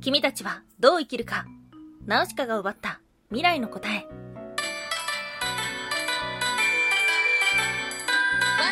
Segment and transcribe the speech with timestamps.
[0.00, 1.44] 君たちはどう生きるか
[2.06, 3.00] ナウシカが奪った
[3.30, 3.92] 未来の答え。
[3.92, 4.06] ワン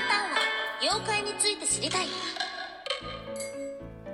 [0.09, 0.39] タンは
[0.81, 2.07] 妖怪について知りたい。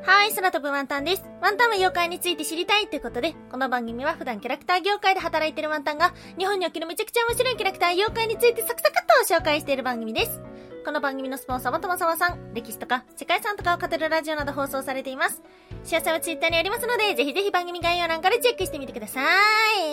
[0.05, 1.23] はい、空飛ぶワンタンです。
[1.43, 10.41] ワンタンは妖怪について知りたいということで、この番組は普段キャラクター業界で働いているワンタンが、日本におけるめちゃくちゃ面白いキャラクター妖怪についてサクサクっと紹介している番組です。
[10.85, 15.41] この番組のスポンサーはともさまさん、歴史とか世界遺産とかを語るラジオなど放送されています。
[15.85, 19.25] 詳細はツイッターにありますので、ぜひぜひ番組概要欄からチェックしてみてください。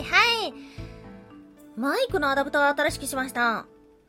[0.04, 0.54] はい。
[1.76, 3.68] マイクのアダプターを新しくしました。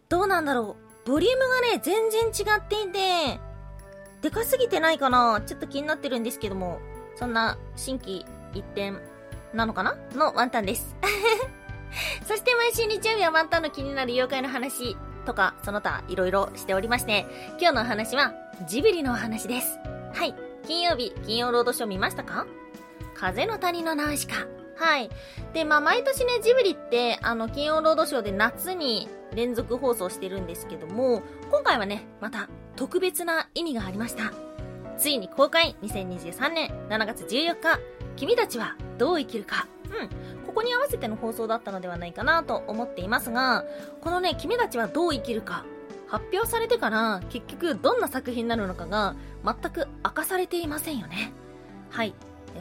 [0.09, 3.39] どうなんだろうボリュームがね、全然違っていて、
[4.23, 6.81] でかすぎてないかなちょっと気になってるんですけども、
[7.15, 8.25] そんな新規
[8.55, 8.99] 一点
[9.53, 9.97] なのかな？
[10.15, 10.97] のワンタンです。
[12.27, 14.97] そして毎週日曜日はワンタンの気になる妖怪の話
[15.31, 17.25] とか、その他いろいろしておりまして、
[17.61, 18.35] 今日のお話は
[18.67, 19.79] ジブリのお話です。
[20.13, 20.35] はい。
[20.67, 22.47] 金曜日、金曜ロードショー見ましたか？
[23.15, 24.47] 風の谷のナウシカ。
[24.77, 25.09] はい。
[25.53, 34.33] で、まあ、毎年ね、ジブリって、あの、金曜ロードショーで夏に連続放送してるんですけども、今回はね、また特別な意味がありました。
[34.99, 37.79] ついに公開2023年7月14日、
[38.17, 39.69] 君たちはどう生きるか？
[39.91, 40.47] うん。
[40.47, 43.65] ここに合わせての放送だったのではないかなと思っていますが、
[44.01, 45.65] このね、君たちはどう生きるか。
[46.07, 51.33] 発表されてから結局どんな作品になるのかが全く明かされていませんよね。
[51.89, 52.15] はい。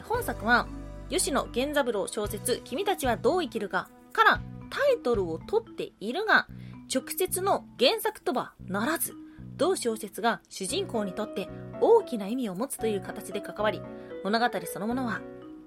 [0.04, 0.68] 本作は
[1.08, 6.46] 吉野源三郎小説「君たちはどう生きるか」からタイトルを取っているが
[6.92, 9.14] 直接の原作とはならず
[9.56, 11.48] 同小説が主人公にとって
[11.80, 13.82] 大きな意味を持つという形で関わり
[14.22, 15.20] 物語そのものは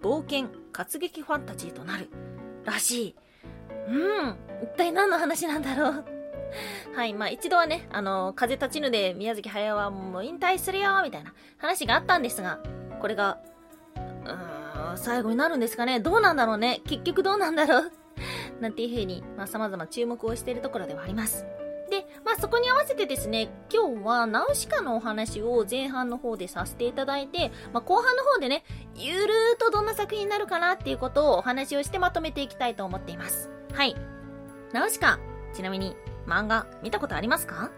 [0.03, 2.09] 冒険活劇ファンタジーとなる
[2.65, 3.15] らしい。
[3.87, 6.05] うん一体何の話なんだろう。
[6.93, 12.59] はいまあ一度はねあの風立ちぬで宮崎駿はもう引退するよみたいな話があったんですが
[12.99, 13.39] これが
[14.25, 15.99] うーん最後になるんですかね。
[15.99, 16.81] どうなんだろうね。
[16.85, 17.91] 結局どうなんだろう。
[18.59, 21.45] なんていう風に、まあ、様々注目をしているところではあります。
[21.93, 28.63] で、まあ、そこに合わせてですね、今日はナウシカのお話を前半の方でさせていただいて、まあ、後半の方でね、
[28.95, 33.51] ゆるーっとどんな作品になるかなっていうことをお話をしてまとめていきたいと思っています。
[33.73, 33.95] はい。
[34.71, 35.19] ナウシカ、
[35.53, 35.95] ちなみに
[36.25, 37.69] 漫画見たことありますか？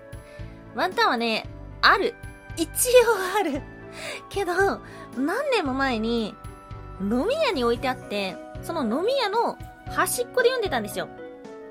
[0.75, 1.49] ワンタンはね、
[1.81, 2.15] ある。
[2.55, 2.69] 一応
[3.37, 3.61] ある。
[4.29, 4.53] けど、
[5.17, 6.33] 何年も前に、
[7.01, 9.57] 飲み屋に置いてあって、その飲み屋の
[9.91, 11.09] 端っこで読んでたんですよ。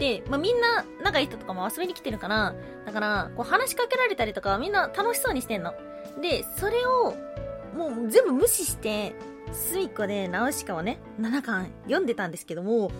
[0.04, 2.54] で、まあ、みんな仲いい人とかも遊びに来てるから、
[2.84, 5.72] だから、こう話しかけられたりとかみんな楽しそうにしてんの。
[6.20, 7.16] で、それを、
[7.75, 9.15] もう全部無視して、
[9.53, 12.91] 隅っこでナウシカをね、7巻読んでたんですけども、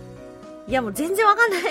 [0.67, 1.61] いやもう全然わかんない。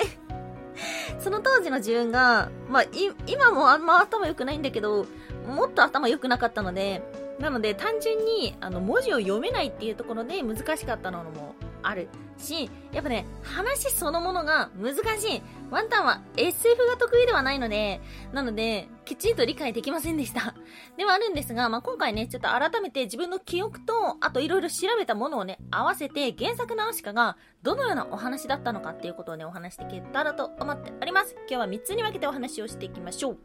[1.19, 2.85] その当時の自分が、まあ、
[3.27, 5.07] 今もあんま頭良くないんだけど、
[5.49, 7.03] もっと頭良くなかったので、
[7.41, 11.54] なので単純にあの文字を読めないっていうところで難しかったのも
[11.85, 12.09] ある
[12.39, 15.43] し、やっぱね、話そのものが難しい。
[15.71, 18.01] ワンタンは SF が得意ではないので、
[18.33, 20.55] なので、きちんと理解できませんでした。
[20.97, 31.35] ではあるんですが、まあ、今回ね、ちょっと改めて自分の記憶と、あといろいろ調べたものをね、合わせて原作ナウシカがどのようなお話だったのかっていうことをね、お話していけたらと思っております。
[31.49, 33.39] 今日は3つに分けてお話をしていきましょう。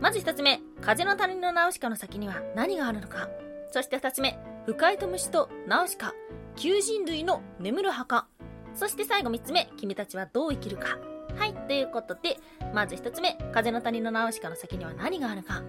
[0.00, 3.28] まず1つ目、風の谷のナウシカの先には何があるのか。
[3.70, 6.14] そして2つ目、不快と虫とナウシカ、
[6.54, 8.28] 求人類の眠る墓。
[8.76, 10.98] そして最後3つ目、君たちはどう生きるか。
[11.36, 12.38] はい、ということで、
[12.72, 15.62] まず1つ目、風の谷のナウシカの先には何があるか。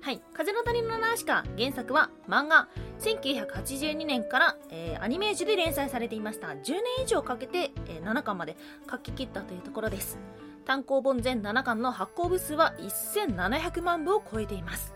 [0.00, 2.68] はい、風の谷のナウシカ、原作は漫画、
[3.00, 6.46] 1982年から、えーアニメージュで連載されていました。
[6.46, 8.56] 10年以上かけて、えー7巻まで
[8.88, 10.20] 書き切ったというところです。
[10.64, 14.94] 単行本全7巻の発行部数は1700万部を超えています。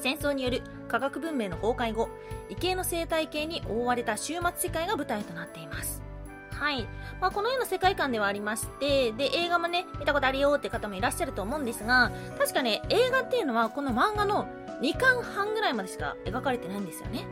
[0.00, 2.08] 戦争による科学文明の崩壊後、
[2.48, 6.02] 異形の生態系に覆われた終末世界が舞台となっています。
[6.58, 6.88] はい。
[7.20, 14.48] まあ、このような世界観ではありまして、で、映画もね、見たことあるよって方もいらっしゃると思うんですが、確かね、映画っていうのはこの漫画の
[14.80, 17.26] 2巻半ぐらいまでしか描かれてないんですよね。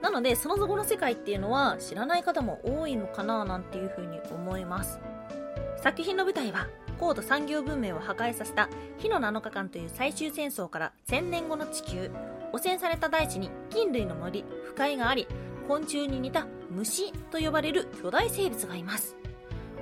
[0.00, 5.00] なので、その後の世界っていうのは知らない方も多いのかななんていうふうに思います。
[5.82, 6.68] 作品の舞台は、
[6.98, 8.68] 高度産業文明を破壊させた
[8.98, 12.10] 火の7日間という最終戦争から1000年後の地球。
[12.52, 15.28] 汚染された大地に菌類の森、腐海があり、
[15.68, 19.16] 昆虫に似た虫と呼ばれる巨大生物がいます。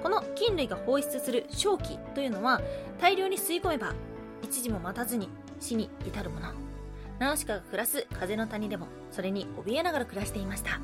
[0.03, 2.61] この菌類が放出する正気というのは
[3.01, 3.95] 大量に吸い込めば
[4.43, 5.29] 一時も待たずに
[5.59, 6.53] 死に至るもの。
[7.19, 10.81] ナウシカが暮らす風の谷でもそれに怯えながら暮らしていました。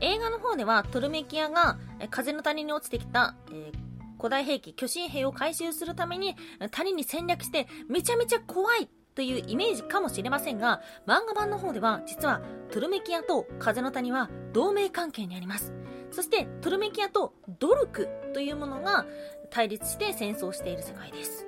[0.00, 1.76] 映画の方ではトルメキアが
[2.10, 3.87] 風の谷に落ちてきた、えー
[4.18, 6.36] 古代兵器巨神兵を回収するために
[6.70, 15.72] 谷に戦略してめちゃめちゃ怖いというイメージかもしれませんが、漫画版の方では実はトルメキアと風の谷は同盟関係にあります。
[16.10, 19.06] そしてトルメキアとドルクというものが
[19.50, 21.46] 対立して戦争している世界です。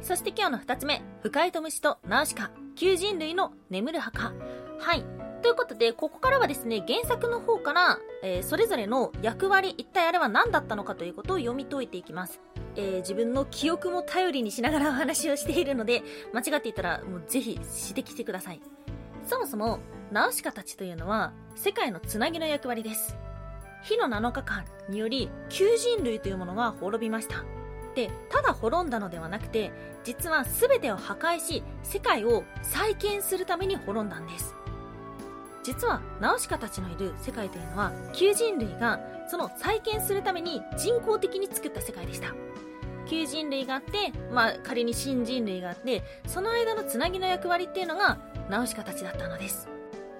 [0.00, 4.32] そして今日の二つ目、不快と虫とナウシカ、旧人類の眠る墓。
[4.78, 5.19] はい。
[5.40, 12.40] ということで、ここからはですね、原作の方から、えー、それぞれの役割、一体あれは何だったのかということを読み解いていきます。
[12.76, 16.02] えー、自分の記憶も頼りにしながらお話をしているので、
[16.32, 17.62] 間違っていたら、もうぜひ指
[18.02, 18.60] 摘してください。
[19.24, 23.16] そもそも、ナウシカたちというのは、世界のつなぎの役割です。
[23.82, 27.44] 火の7日間により、旧人類というものが滅びました。
[27.94, 29.72] で、ただ滅んだのではなくて、
[30.04, 34.54] 実は全てを破壊し、世界を再建するために滅んだんです。
[35.62, 42.34] 実は、ナウシカたちのいる世界というのは、旧人類がその再建するために人工的に作った世界でした。
[43.06, 48.18] 旧人類があって、まあ仮に新人類があって、その間のつなぎの役割っていうのが、
[48.48, 49.68] ナウシカたちだったのです。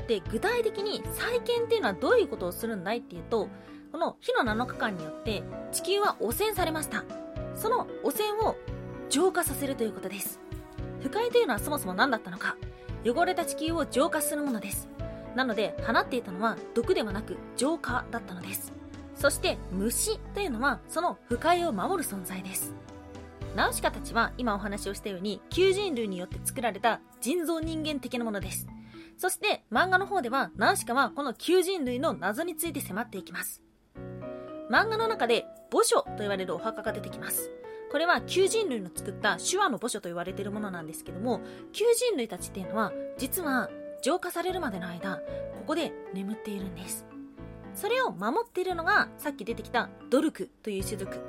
[0.08, 3.48] で、具体的に再建っていうのはどういうことをするんだいっていうと、
[3.93, 7.04] この火の7日間によって地球は汚染されました。
[7.54, 8.56] その汚染を
[9.08, 10.40] 浄化させるということです。
[11.00, 12.56] 不快というのはそもそも何だったのか。
[13.04, 14.88] 汚れた地球を浄化するものです。
[15.35, 18.73] なので、放っていたのは毒ではなく浄化だったのです。
[19.15, 22.75] そして、虫というのはその不快を守る存在です。
[23.55, 28.67] ナウシカたちは今お話をしたように、旧人類によって作られた人造人間的なものです。
[29.17, 33.61] そして漫画の方ではナウシカはこの旧人類の謎について迫っていきます。
[34.71, 37.50] 漫画の中で墓所と言われるお墓が出てきます。
[37.91, 41.41] これは旧人類の作った手話の墓所と言われているものなんですけども、
[41.73, 43.69] 旧人類たちっていうのは、実は
[44.02, 45.23] 浄化されるまでの間、こ
[45.69, 47.06] こで眠っているんです。
[47.75, 51.20] それを守っているのが、さっき出てきたドルクという種族。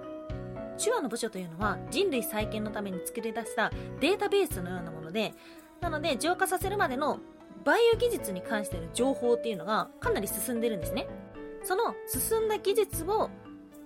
[0.83, 5.33] 手話の部署というのは人類再建のために作り出したデータベースのようなもので、
[5.79, 7.19] なので浄化させるまでの
[7.63, 11.07] バイオ技術に関しての情報っていうのがかなり進んでるんですね。
[11.63, 13.29] その進んだ技術を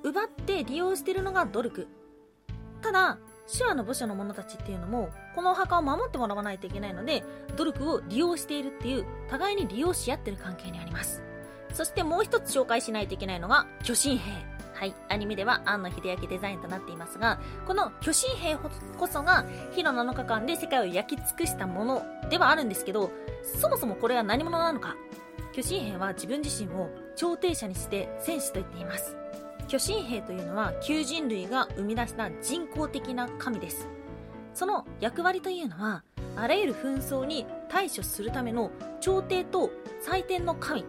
[0.04, 1.88] 奪って利用しているのがドルク。
[2.81, 7.24] ただ、手話の部署の者たちっていうのも、このお墓を守ってもらわないといけないので、
[7.56, 11.21] ドルクを利用しているっていう、互いに利用し合ってる関係にあります。
[11.74, 14.31] そしてもう一つ紹介しないといけないのが、巨神兵。
[14.74, 18.57] はい、アニメでは庵野秀明デザインとなっていますが、この巨神兵
[18.97, 23.12] こそが、火の7日間で世界を焼き尽くしたものではあるんですけど、
[23.59, 24.95] そもそもこれは何者なのか。
[25.53, 29.15] 巨神兵は自分自身を超低者にして戦士と言っています。
[29.68, 33.88] 巨神兵というのは旧人類が生み出した人工的な神です。
[34.54, 36.04] その役割というのは、
[36.36, 38.72] あらゆる紛争に対処するための
[39.02, 39.72] 朝廷と
[40.02, 40.86] 祭典の神。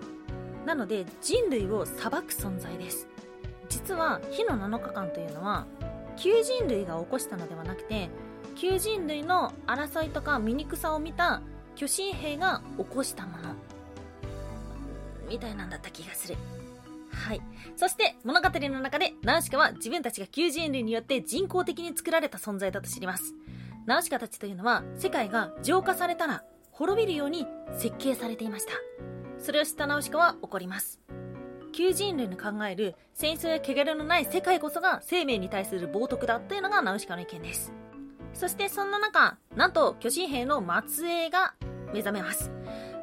[0.65, 3.09] なので人類を裁く存在です。
[3.69, 5.67] 実は火の7日間というのは、
[6.17, 8.09] 旧人類が起こしたのではなくて、
[8.55, 11.43] 旧人類の争いとか醜さを見た
[11.75, 13.55] 巨神兵が起こしたもの。
[15.29, 16.37] みたいなんだった気がする。
[17.17, 17.41] はい。
[17.77, 23.35] そして、物語の中で、ナウシカは自分たちが旧人類によって人工的に作られた存在だと知ります。
[23.87, 27.47] ナウシカたちというのは、世界が浄化されたら、滅びるように
[27.79, 28.73] 設計されていました。
[29.39, 31.01] それを知ったナウシカは怒ります。
[31.73, 37.73] 旧人類の考える戦争や汚れのない世界こそが生命に対する冒涜だというのがナウシカの意見です。
[38.35, 41.55] そしてそんな中、なんと巨神兵の末裔が
[41.93, 42.51] 目覚めます。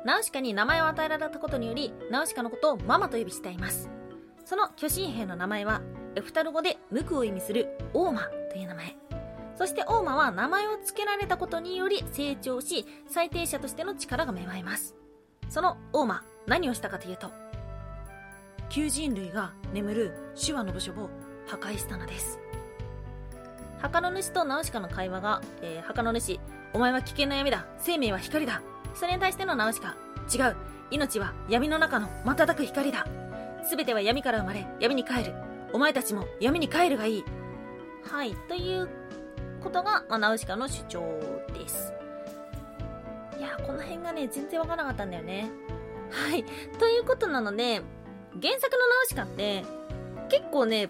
[0.05, 3.89] ナウシカに名前を与えられたことにより、ナウシカのことをママと呼びしています。
[4.53, 5.81] その巨神兵の名前は、
[6.15, 8.95] エフタル語で無垢を意味するオーマという名前。
[9.55, 14.95] そしてオーマは名前を付けられたことにより成長し、最低者としての力が芽生えます。
[15.49, 17.31] そのオーマ、何をしたかというと、
[18.69, 21.09] 旧人類が眠る手話の部署を
[21.47, 22.37] 破壊したのです。
[23.79, 26.39] 墓の主とナウシカの会話が、えー、墓の主、
[26.73, 27.65] お前は危険な闇だ。
[27.79, 28.61] 生命は光だ。
[28.93, 29.97] それに対してのナウシカ、
[30.31, 30.55] 違う。
[30.91, 33.07] 命は闇の中の瞬く光だ。
[33.63, 35.33] すべては闇から生まれ、闇に帰る。
[35.71, 37.23] お前たちも闇に帰るがいい。
[38.03, 38.89] はい、という
[39.61, 41.01] ことが、まあ、ナウシカの主張
[41.53, 41.93] です。
[43.39, 45.49] いやこの辺がね、全然わからなかったんだよね。
[46.11, 46.43] はい。
[46.77, 47.81] ということなので、
[48.41, 49.63] 原作のナウシカって、
[50.29, 50.89] 結構ね、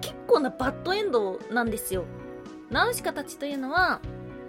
[0.00, 2.04] 結構なバッドエンドなんですよ。
[2.70, 4.00] ナウシカたちというのは、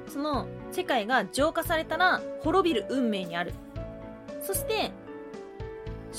[0.07, 3.53] その、世界が浄化されたら滅びる運命にある。
[4.41, 4.91] そして、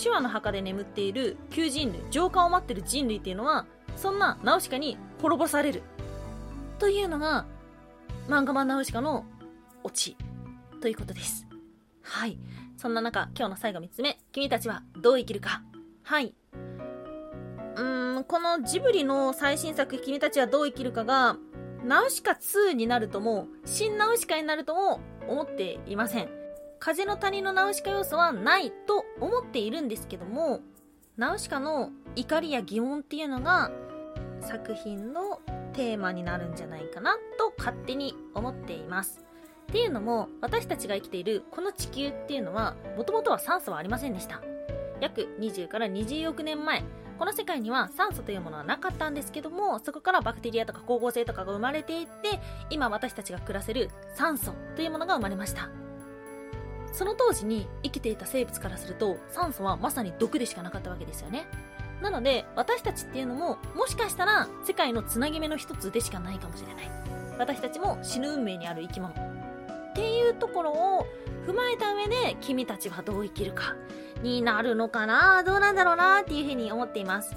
[0.00, 5.82] 手話の墓で眠っている旧人類、浄化を待ってる人類っていうのは、そんなナウシカに滅ぼされる。
[6.78, 7.46] というのが、
[8.28, 9.24] 漫画版ナウシカの
[9.82, 10.16] オチ
[10.80, 11.46] ということです。
[12.02, 12.38] はい。
[12.76, 15.62] そんな中、今日の最後3つ目、君たちはどう生きるか。
[16.02, 16.34] はい。
[17.76, 21.36] うーん、このジブリの最新作、君たちはどう生きるかが、
[21.84, 26.45] ナウシカ2になるとも、新ナウシカになるとも、思っていません。
[26.78, 30.60] 風の谷のナウシカ要素はないと思っているんですけども、
[31.16, 33.70] ナウシカの怒りや疑問っていうのが
[34.40, 35.40] 作品の
[35.72, 39.20] テーマになるんじゃないかなと勝手に思っています。
[39.62, 44.42] っていうのも、私たちが生きているこの地球っていうのは、もともとは酸素はありませんでした。
[45.00, 46.84] 約20から20億年前、
[47.18, 52.40] この世界には酸素というものはなかったんですけども、そこからバクテリアとか光合成とかが生まれていって、
[52.70, 55.68] 今私たちが暮らせる酸素というものが生まれました。
[56.96, 61.46] その当時に生きていた生物からすると、酸素はまさに毒でしかなかったわけですよね。
[62.00, 66.90] なので、私たちっていうのも、もしかしたら世界のつなぎ目の一つでしかないかもしれない。
[67.38, 69.12] 私たちも死ぬ運命にある生き物。
[69.12, 71.06] っていうところを
[71.46, 73.76] 踏まえた上で、君たちはどう生きるか
[74.22, 75.42] になるのかな？
[75.42, 76.22] どうなんだろうな？
[76.22, 77.36] っていうふうに思っています。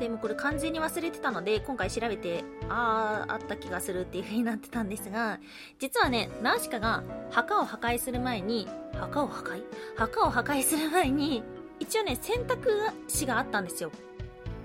[0.00, 5.38] でもこれ完全に忘れてたので、今回調べて、あー、あった気がするっていう風になってたんですが、
[5.78, 9.62] 実はね、ナウシカが墓を破壊する前に、墓を破壊？
[9.96, 11.42] 墓を破壊する前に、
[11.78, 12.70] 一応ね、選択
[13.08, 13.92] 肢があったんですよ。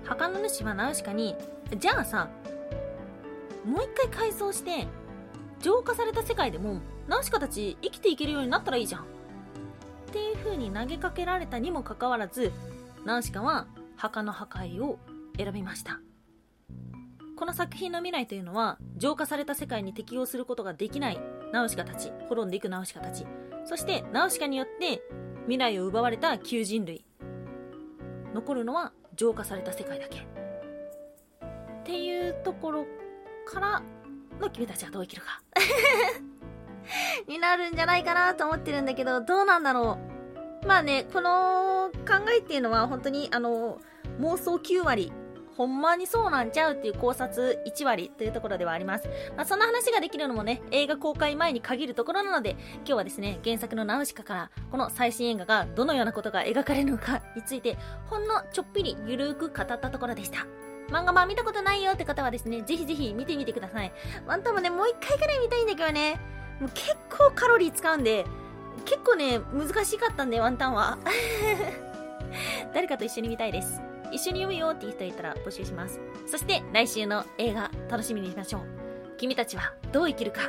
[0.04, 1.36] 墓の主はナウシカに、
[1.78, 2.30] じゃあさ、
[3.66, 4.86] もう一回改造して、
[5.60, 9.02] 浄化された世界でも、ナウシカたち生きていけるようになったらいいじゃん。
[9.02, 9.04] っ
[10.12, 12.52] ていう風に投げかけられたにもかかわらず、
[13.04, 13.66] ナウシカは
[13.96, 14.98] 墓の破壊を
[15.38, 16.00] 選びました。
[17.36, 21.20] この作品の未来というのは、浄化された世界に適応することができない
[21.52, 23.26] ナウシカたち、滅んでいくナウシカたち、
[23.64, 25.02] そしてナウシカによって
[25.42, 27.04] 未来を奪われた旧人類。
[28.32, 30.20] 残るのは浄化された世界だけ。
[30.20, 30.22] っ
[31.84, 32.86] ていうところ
[33.46, 33.82] から
[34.40, 35.42] の君たちはどう生きるか。
[37.28, 39.98] になるんじゃないかなと思ってるんだけど、どうなんだろ
[40.62, 40.66] う。
[40.66, 43.78] まあね、この考えっていうのは本当にあの、
[44.20, 45.12] 妄想9割、
[45.56, 49.08] ほんまにそうなんちゃうっていう考察1割というところではあります。
[49.36, 60.46] まあ、そんな話ができるのもね、映画公開前に限るところなので、今日はですね、原作のナウシカから、この最新映画がどのようなことが描かれるのかについて、ほんのちょっぴりゆるーく語ったところでした。
[60.90, 63.92] 漫画版見たことないよって方はですね、ぜひぜひ見てみてください。
[64.26, 66.20] ワンタンもね、もう一回くらい見たいんだけどね、
[66.60, 68.24] もう結構カロリー使うんで、
[68.84, 70.98] 結構ね、難しかったんで、ワンタンは。
[72.74, 73.80] 誰かと一緒に見たいです。
[74.16, 76.00] 一緒に読むよっていう人いたら募集します。
[76.26, 78.62] そして来週の映画楽しみにしましょう。
[79.18, 80.40] 君たちはどう生きるか